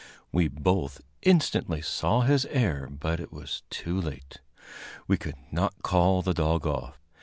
[0.31, 4.37] We both instantly saw his error, but it was too late
[5.07, 6.99] we could not call the dog off.